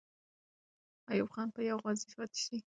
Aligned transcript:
ایوب 1.11 1.29
خان 1.33 1.47
به 1.53 1.61
یو 1.69 1.77
غازی 1.83 2.07
پاتې 2.17 2.39
سي. 2.45 2.55